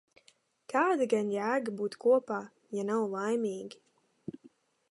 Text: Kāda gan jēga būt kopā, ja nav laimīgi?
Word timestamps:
Kāda 0.71 1.07
gan 1.11 1.29
jēga 1.33 1.75
būt 1.81 1.97
kopā, 2.05 2.39
ja 2.79 2.87
nav 2.91 3.05
laimīgi? 3.13 4.43